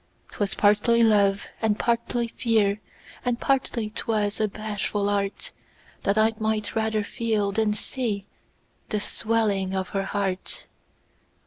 'Twas 0.31 0.55
partly 0.55 1.03
love, 1.03 1.45
and 1.61 1.77
partly 1.77 2.29
fear. 2.29 2.79
And 3.23 3.39
partly 3.39 3.91
'twas 3.91 4.39
a 4.39 4.47
bashful 4.47 5.05
artThat 5.05 6.17
I 6.17 6.33
might 6.39 6.75
rather 6.75 7.03
feel, 7.03 7.51
than 7.51 7.73
see, 7.75 8.25
The 8.89 8.99
swelling 8.99 9.75
of 9.75 9.89
her 9.89 10.05
heart. 10.05 10.65